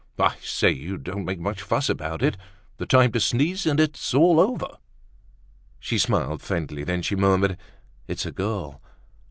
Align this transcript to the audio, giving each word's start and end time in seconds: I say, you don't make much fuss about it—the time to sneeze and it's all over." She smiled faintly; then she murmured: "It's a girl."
I 0.17 0.35
say, 0.41 0.71
you 0.71 0.97
don't 0.97 1.25
make 1.25 1.39
much 1.39 1.61
fuss 1.61 1.87
about 1.87 2.23
it—the 2.23 2.87
time 2.87 3.11
to 3.11 3.19
sneeze 3.19 3.67
and 3.67 3.79
it's 3.79 4.15
all 4.15 4.39
over." 4.39 4.79
She 5.79 5.99
smiled 5.99 6.41
faintly; 6.41 6.83
then 6.83 7.03
she 7.03 7.15
murmured: 7.15 7.55
"It's 8.07 8.25
a 8.25 8.31
girl." 8.31 8.81